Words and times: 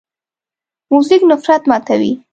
موزیک 0.91 1.21
نفرت 1.31 1.63
ماتوي. 1.69 2.11